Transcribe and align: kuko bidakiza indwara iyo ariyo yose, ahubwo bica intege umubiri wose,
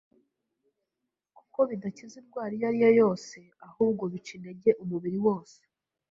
kuko 1.37 1.59
bidakiza 1.69 2.15
indwara 2.21 2.51
iyo 2.57 2.65
ariyo 2.69 2.89
yose, 3.01 3.37
ahubwo 3.67 4.03
bica 4.11 4.31
intege 4.37 4.69
umubiri 4.83 5.17
wose, 5.25 5.59